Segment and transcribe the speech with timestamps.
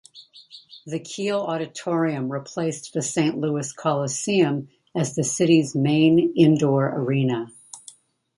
[0.87, 7.53] The Kiel Auditorium replaced the Saint Louis Coliseum as the city's main indoor arena.